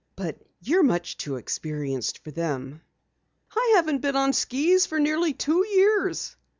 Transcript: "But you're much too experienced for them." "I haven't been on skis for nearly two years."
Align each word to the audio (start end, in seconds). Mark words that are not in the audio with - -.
"But 0.15 0.41
you're 0.63 0.81
much 0.81 1.15
too 1.17 1.35
experienced 1.35 2.23
for 2.23 2.31
them." 2.31 2.81
"I 3.55 3.73
haven't 3.75 4.01
been 4.01 4.15
on 4.15 4.33
skis 4.33 4.87
for 4.87 4.99
nearly 4.99 5.33
two 5.33 5.63
years." 5.63 6.35